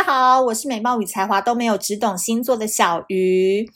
[0.00, 3.70] 大家好，我是美貌与才华都没有，只懂星座的小鱼。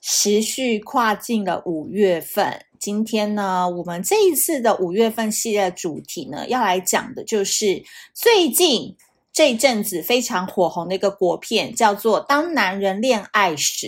[0.00, 7.82] 持续跨进了五月份，今天呢，我们这一次的五月份系列主题呢，要来讲的就是
[8.14, 8.96] 最近。
[9.36, 13.86] 这一阵子非常火红的一个国片叫做《当男人恋爱时》，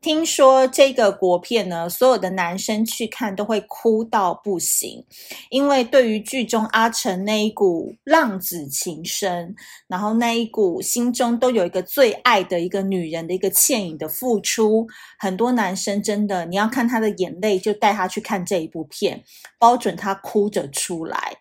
[0.00, 5.06] 听说这个国片呢，所有的男生去看都会哭到不行，
[5.48, 9.54] 因为对于剧中阿成那一股浪子情深，
[9.86, 14.88] 然后那一股心中都有一个最爱的一个女人的一个倩影的付出，
[15.20, 19.22] 很多男生真的，你要看他的眼泪，就带他去看这一部片，
[19.56, 21.36] 包准他哭着出来。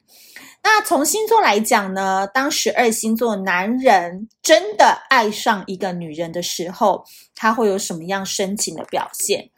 [0.61, 7.03] 那从星座来讲呢，当十二星座男人真的爱上一个女人的时候，
[7.35, 9.49] 他会有什么样深情的表现？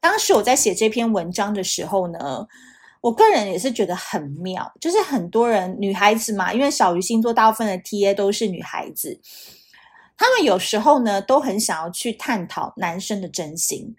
[0.00, 2.46] 当时我在写这篇文章的时候呢，
[3.00, 9.20] 我个人也是觉得很妙，就是很多人女孩子嘛，因为小鱼星座大部分的 TA 都是女孩子，
[10.16, 13.94] 他们有时候呢都很想要去探讨男生的真心，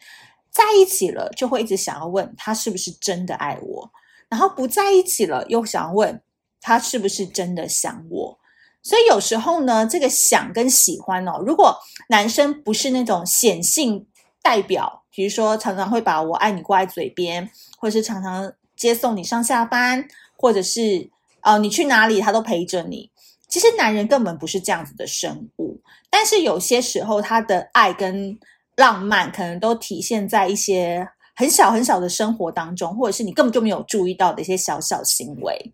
[0.51, 3.91] 在一起了就会一直想要问他是不是真的爱我，
[4.29, 6.21] 然后不在一起了又想要问。
[6.63, 8.39] 他是不是真的想我？
[8.81, 11.77] 所以有时候呢，这个想跟喜欢哦，如果
[12.09, 14.07] 男生不是那种显性
[14.41, 21.09] 代表，比如说常常会把我爱你挂在嘴边，或是常常接送你上下班，或者是
[21.41, 23.09] 呃你去哪里他都陪着你。
[23.47, 28.37] 其实男人根本不是这样子的生物，但是有些时候他的爱跟
[28.75, 35.71] 浪漫可能都体现在一些很小很小的生活当中，或者是你根本就没有注意到的一些小小行为。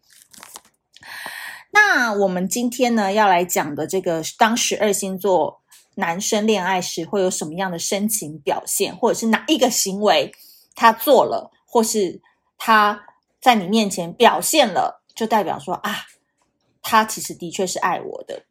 [1.71, 5.61] 那我们今天呢，要来讲的这个，当十二星座
[5.95, 10.31] 男生恋爱时会有什么样的深情表现，或者是哪一个行为
[10.73, 12.19] 他做了，或是
[12.57, 13.05] 他
[13.39, 15.95] 在你面前表现了，就代表说啊，
[16.81, 18.41] 他其实的确是爱我的。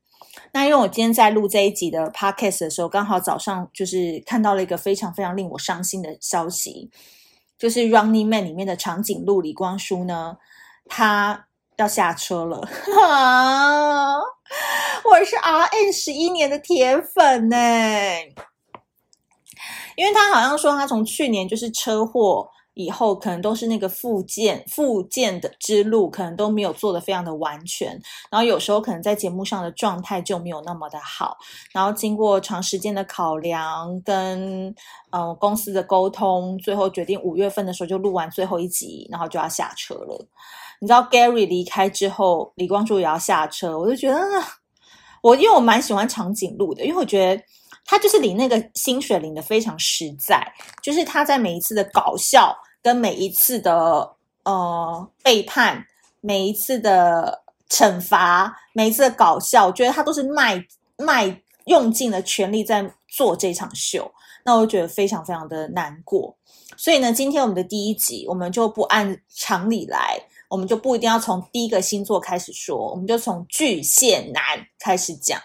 [0.52, 6.88] 那因为我今天在录这一集的 podcast 的时候，刚好早上就是看到了一个非常非常令我伤心的消息，
[7.58, 10.36] 就是 Running Man 里面的长颈鹿李光洙呢，
[10.86, 11.46] 他。
[11.78, 12.56] 要下车了，
[15.04, 17.56] 我是 RN 十一年的铁粉呢，
[19.94, 27.90] 因为他好像说他从去年就是车祸以后，可能都是那个复健复健的之路，可能都没有做得非常的完全，
[28.28, 31.36] 然后有时候可能在节目上的状态就没有那么的好，
[31.72, 34.74] 然后经过长时间的考量跟
[35.10, 40.26] 呃公司的沟通，最后决定五月份的时候就录完最后一集，然后就要下车了。
[40.80, 44.18] 你知道 Gary 离开之后，李光洙也要下车，我就觉得，
[45.22, 47.42] 我因为我蛮喜欢长颈鹿的，因为我觉得
[47.84, 50.40] 他就是领那个薪水领的非常实在，
[50.82, 54.08] 就是他在每一次的搞笑跟每一次的
[54.44, 55.84] 呃背叛，
[56.20, 60.64] 每一次的惩罚，每一次的搞笑，我觉得他都是卖
[60.96, 64.08] 卖用尽了全力在做这场秀，
[64.44, 66.36] 那我就觉得非常非常的难过。
[66.76, 70.20] 所以呢，今天我们的第一集，我们就不按常理来。
[70.48, 74.42] 我们就不一定要从第一个星座开始说，我们就从巨蟹男
[74.78, 75.38] 开始讲。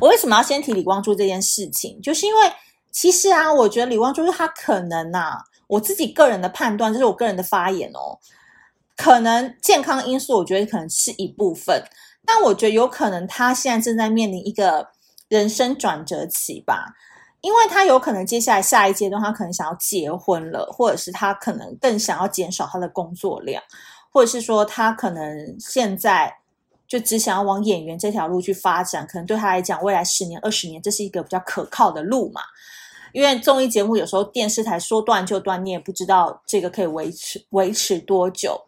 [0.00, 2.00] 我为什么要先提李光洙这件事情？
[2.00, 2.52] 就是因为
[2.92, 8.18] 其实啊，我觉得李光洙他可能啊，我自己个人的判断，这是我个人的发言哦，
[8.96, 11.82] 可能健康因素，我觉得可能是一部分，
[12.24, 14.88] 但我觉得有可能他现在正在面临一个
[15.28, 16.94] 人生转折期吧。
[17.40, 23.62] 因为他有可能接下来下一阶段，他可能想要结婚了，或者是他可能更想要减少他的工作量，
[24.10, 26.36] 或者是说他可能现在
[26.88, 32.40] 就只想要往演员这条路去发展，可能对他来讲，未来十年、二十年，这是一个比较可靠的路嘛。
[33.12, 38.62] 因为综艺节目有时候电视台说断就断，你也不知道这个可以维持维持多久。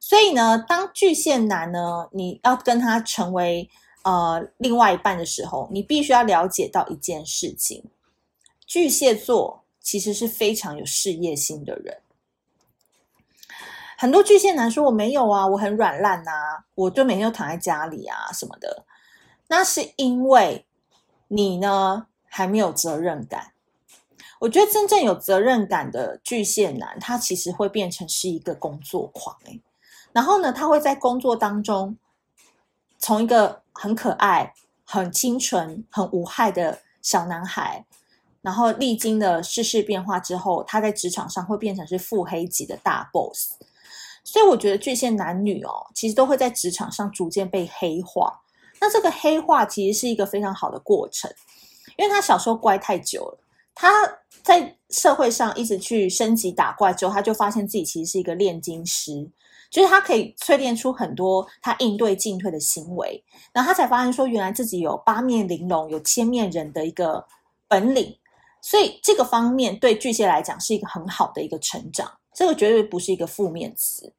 [0.00, 3.70] 所以呢，当巨蟹男呢，你要跟他成为。
[4.04, 7.84] 呃，另外一半的时候，你必须要了解到一件事情：
[8.66, 11.98] 巨蟹座其实是非常有事业心的人。
[13.96, 18.84] 很多巨蟹男说：“我没有啊，我很软烂啊，我就每天都躺在家里啊什么的。”
[19.46, 20.66] 那是因为
[21.28, 23.52] 你呢还没有责任感。
[24.40, 29.60] 我觉得真正有责任感的巨蟹男，他其实会变成是一个工作狂诶。
[30.12, 31.96] 然后呢，他会在工作当中。
[33.02, 34.54] 从一个很可爱、
[34.84, 37.84] 很清纯、很无害的小男孩，
[38.40, 43.54] 然后历经了世事变化之后，他在职场上会变成是腹黑级的大 boss。
[44.22, 48.40] 所以我觉得巨蟹男女哦，其实都会在职场上逐渐被黑化。
[48.80, 51.28] 那这个黑化其实是一个非常好的过程，
[51.96, 53.38] 因为他小时候乖太久了，
[53.74, 53.90] 他
[54.44, 59.28] 在社会上一直去升级打怪之后，他就发现自己其实是一个炼金师，
[59.72, 67.26] 就是他可以淬炼出很多他应对进退的行为，然后他才发现说，原来自己有八面玲珑、有千面人的一个
[67.66, 68.16] 本领，
[68.60, 74.12] 所以这个方面对巨蟹来讲是一个很好的一个成长，这个绝对不是一个负面词。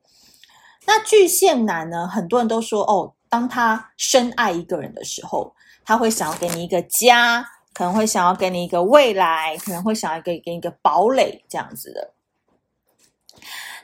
[0.88, 5.54] 那巨蟹男呢，很多人都说哦，当他深爱一个人的时候，
[5.86, 7.48] 他会想要给你一个家。
[7.76, 12.13] 可能会想要给你一个未来，可能会想要给给你一个堡垒这样子的。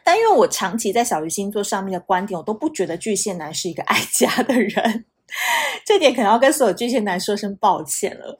[0.04, 5.06] 但因为我长期在小鱼星座上面的观点，我都不觉得巨蟹男是一个爱家的人。
[5.86, 8.40] 这点可能要跟所有巨蟹男说声抱歉了，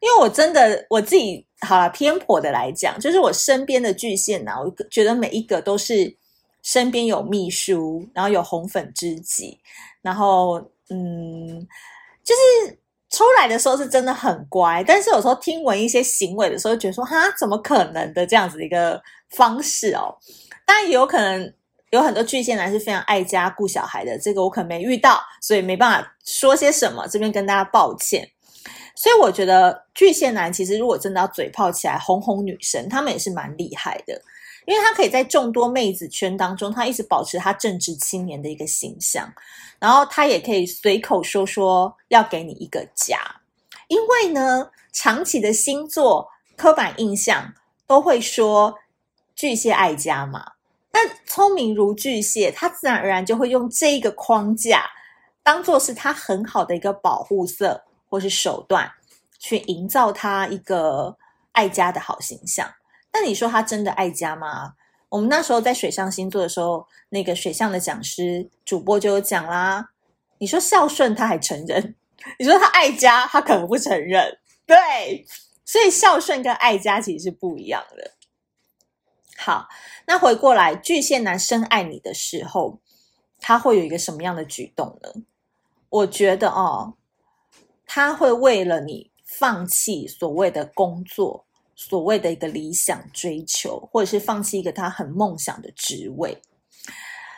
[0.00, 6.16] 因为我真的我自己好了偏颇的来讲，就是我身边的巨蟹男，我觉得每一个都是
[6.62, 9.58] 身边有秘书，然后有红粉知己，
[10.02, 11.66] 然后嗯，
[12.24, 12.78] 就是。
[13.12, 20.14] 出来的时候是真的很乖，但是有时候听闻一些行为的时候，觉得说哈，怎么可能的这样子一个方式哦？
[20.70, 21.52] 当然也有可能
[21.90, 28.30] 有很多巨蟹男是非常爱家顾小孩的，这个我可能没遇到，所以没办法说些什么，这边跟大家抱歉。
[28.94, 34.22] 所以我觉得巨蟹男其实如果真的要嘴炮起来哄哄女生，他们也是蛮厉害的，
[34.64, 39.28] 因为他可以在众多妹子圈当中，他一直保持他正直青年的一个形象。
[39.80, 43.18] 然后他也可以随口说说要给你一个家，
[43.88, 47.52] 因为呢，长期的星座刻板印象
[47.88, 48.78] 都会说
[49.34, 50.52] 巨蟹爱家嘛。
[50.92, 54.84] 那聪明如巨蟹，他自然而然就会用这一个框架
[55.42, 58.90] 当做是他很好的一个保护色或是手段，
[59.38, 61.16] 去营造他一个
[61.52, 62.68] 爱家的好形象。
[63.12, 64.74] 那你说他真的爱家吗？
[65.08, 69.90] 我们那时候在水象星座的时候，那个水象的讲师主播就有讲啦。
[70.38, 71.94] 你说孝顺他还承认，
[72.38, 74.38] 你说他爱家他可能不承认。
[74.66, 75.26] 对，
[75.64, 78.12] 所以孝顺跟爱家其实是不一样的。
[79.40, 79.68] 好，
[80.06, 82.78] 那回过来，巨蟹男深爱你的时候，
[83.40, 85.22] 他会有一个什么样的举动呢？
[85.88, 86.94] 我觉得哦，
[87.86, 91.46] 他会为了你放弃所谓的工作。
[91.82, 96.36] 所谓的一个理想追求，或者是放弃一个他很梦想的职位，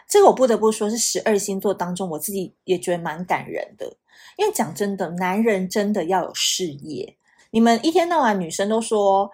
[0.09, 3.97] 这个我不得不说是十二星座当中，我自己也觉得蛮感人的。
[4.37, 7.17] 因为讲真的，男人真的要有事业。
[7.53, 9.31] 你们一天到晚女生都说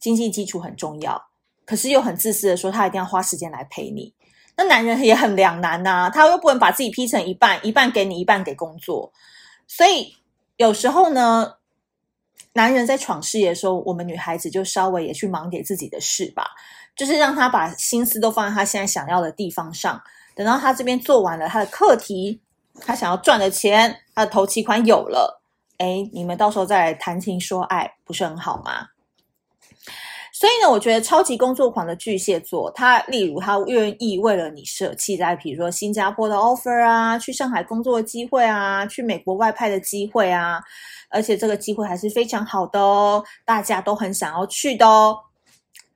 [0.00, 1.28] 经济基础很重要，
[1.66, 4.14] 可是又很自私的说他一定要花时间来陪你。
[4.56, 9.12] 那男人也很两难呐、啊，他又不能把自己劈成一半，一半给你，一半给工作。
[9.66, 10.16] 所以
[10.56, 11.54] 有时候呢。
[12.52, 16.52] 男人在闯事业的时候，我们女孩子就稍微也去忙点自己的事吧，
[16.96, 20.00] 就是让他把心思都放在他现在想要的地方上。
[20.34, 22.40] 等到他这边做完了他的课题，
[22.80, 25.42] 他想要赚的钱，他的头期款有了，
[25.76, 28.88] 诶，你们到时候再来谈情说爱，不是很好吗？
[30.38, 40.60] 所以呢，我觉得超级工作狂的巨蟹座，他例如他愿意为了你舍弃在，比如说新加坡的 offer 啊，去上海工作的机会啊，去美国外派的机会啊。
[41.08, 45.16] 而且这个机会还是非常好的哦，大家都很想要去的哦。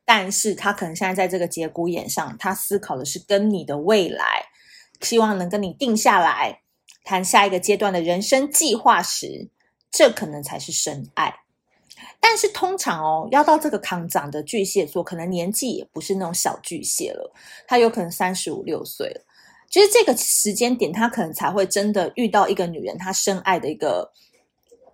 [0.07, 4.47] 但是他可能现在在这个节骨眼上，他思考的是跟你的未来，
[5.03, 6.63] 希望能跟你定下来，
[7.05, 9.51] 谈下一个阶段的人生计划时，
[9.91, 11.41] 这可能才是深爱。
[12.21, 17.33] 但是通常哦，要到这个扛长的巨蟹座，可能年纪也不是那种小巨蟹了，
[17.67, 19.21] 他有可能三十五六岁了。
[19.69, 24.13] 就是这个时间点，他可能才会真的遇到一个女人，他深爱的一个。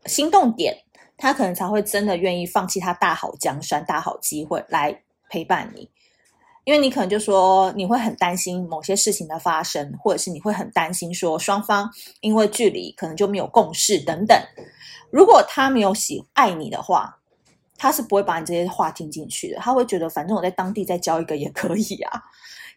[0.04, 0.72] 心动点，
[1.16, 5.90] 他可能才会真的愿意放弃他大好江山、大好机会来陪伴你，
[6.62, 14.40] 因为你可能就说你会很担心某些事情的发生，或者是你会很担心说双方因为距离可能就没有共识等等。
[15.10, 17.18] 如果他没有喜爱你的话，
[17.78, 22.22] 他是不会把你这些话听进去的，他会觉得反正我在当地再交一个也可以啊。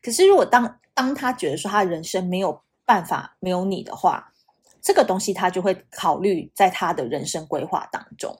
[0.01, 4.33] 可是如果当当他觉得说他人生没有办法没有你的话，
[4.81, 8.39] 这个东西他就会考虑在他的人生规划当中，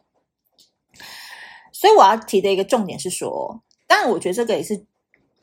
[1.72, 4.86] 所以我要提的一个重点是说，当然我觉得这个也是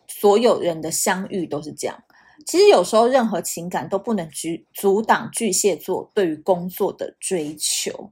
[0.08, 2.02] 所有人的相遇都是这样。
[2.44, 8.10] 其实有时候任何情感都不能阻阻挡巨蟹座对于工作的追求，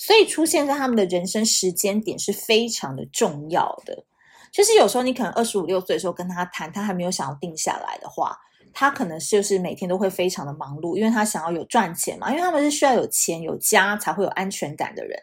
[0.00, 4.02] 所以出现在他们的人生时间点是非常的重要的。
[4.50, 8.34] 就是有时候你可能二十五六岁的时候跟他谈，他还没有想要定下来的话。
[8.72, 15.20] 他可能就是每天都会非常的忙碌，因为他想要有赚钱嘛，因为他们是需要有钱有家才会有安全感的人。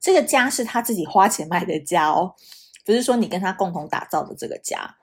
[0.00, 2.32] 这个家是他自己花钱买的家哦，
[2.84, 4.94] 不是说你跟他共同打造的这个家。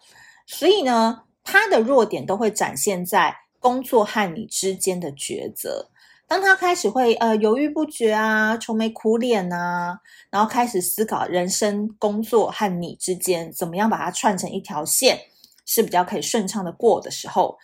[0.48, 5.90] 所以呢，他的弱点都会展现在工作和你之间的抉择。
[6.30, 15.20] 当他开始会呃犹豫不决啊，愁眉苦脸啊，然后开始思考人生、工作和你之间怎么样把它串成一条线，
[15.66, 17.58] 是比较可以顺畅的过的时候，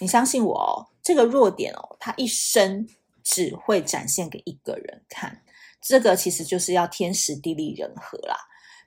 [0.00, 2.84] 你相信我哦，这个弱点哦，他一生
[3.22, 5.42] 只会展现给一个人看，
[5.80, 8.36] 这个其实就是要天时地利人和啦。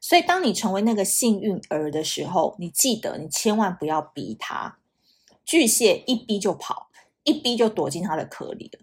[0.02, 4.80] 所以当你成为那个幸运儿的时候，你记得你千万不要逼他，
[5.46, 6.90] 巨蟹一逼就跑，
[7.24, 8.80] 一逼就躲进他的壳里了。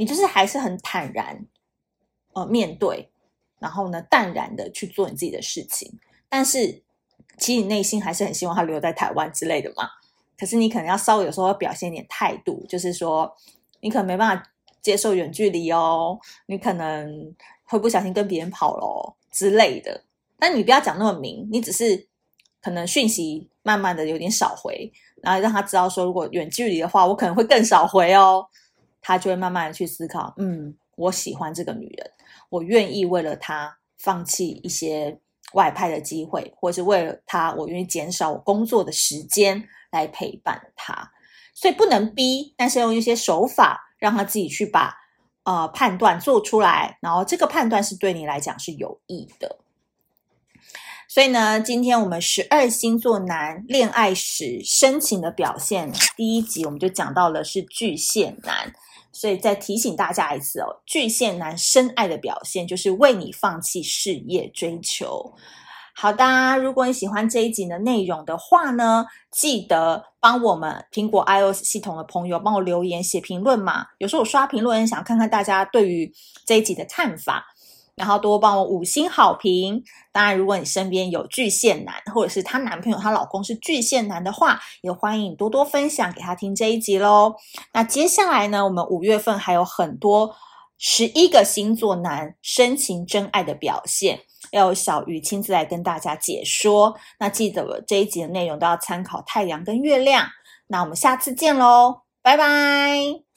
[0.00, 1.44] 你就是还是很坦然，
[2.32, 3.10] 呃，面对，
[3.58, 5.92] 然后呢，淡然的去做你自己的事情。
[6.26, 6.82] 但是，
[7.36, 9.90] 其实你内心还是很希望他留在台湾之类的嘛。
[10.38, 13.30] 可是你可能要稍微有时候要表现一点态度，就是说，
[13.80, 20.02] 你可能没办法接受远距离哦，你可能会不小心跟别人跑咯之类的。
[20.38, 22.08] 但你不要讲那么明，你只是
[22.62, 24.90] 可能讯息慢慢的有点少回，
[25.22, 28.46] 然后让他知道说，如果远距离的话，我可能会更少回哦。
[29.00, 32.10] 他就会慢慢的去思考，嗯，我喜欢这个女人，
[32.48, 35.18] 我愿意为了她放弃一些
[35.54, 41.10] 外派的机会，或者是为了她，我愿意减少我工作的时间来陪伴她。
[41.52, 44.94] 所以不能逼，但是用一些手法让他自己去把
[45.44, 49.58] 呃判断做出来，然后这个判断是对你来讲是有益的。
[51.12, 58.72] 所以呢，今天我们十二星座男恋爱时深情的表现第一集，我们就讲到了是巨蟹男。
[59.10, 65.34] 所以再提醒大家一次哦，巨蟹男深爱的表现就是为你放弃事业追求。
[65.96, 73.84] 好的，如果你喜欢这一集的内容的话呢，记得帮我们苹果 iOS 系统的朋友帮我留言写评论嘛。
[73.98, 76.14] 有时候我刷评论，想看看大家对于
[76.46, 77.44] 这一集的看法。
[78.00, 79.84] 然后多帮我五星好评。
[80.10, 87.34] 当然，如果你身边有巨蟹男，或者是她男朋友、她老公是巨蟹男的话，也欢迎多多分享给他听这一集喽。
[87.74, 90.34] 那接下来呢，我们五月份还有很多
[90.78, 96.96] 十一个星座男深情真爱的表现，要有小鱼亲自来跟大家解说。
[97.18, 100.26] 那记得这一集的内容都要参考太阳跟月亮。
[100.68, 103.29] 那我们下次见喽，拜拜。